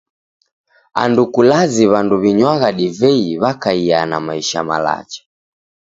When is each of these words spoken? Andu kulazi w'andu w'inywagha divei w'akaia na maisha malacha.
Andu 1.01 1.23
kulazi 1.33 1.83
w'andu 1.91 2.15
w'inywagha 2.21 2.69
divei 2.77 3.27
w'akaia 3.41 3.99
na 4.09 4.17
maisha 4.27 4.59
malacha. 4.67 5.21